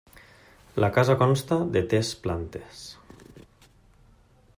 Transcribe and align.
La 0.83 0.87
casa 0.95 1.15
consta 1.19 1.57
de 1.75 1.83
tes 1.91 2.09
plantes. 2.23 2.81